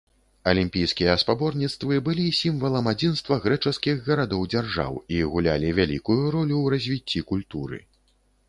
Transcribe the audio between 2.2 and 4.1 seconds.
сімвалам адзінства грэчаскіх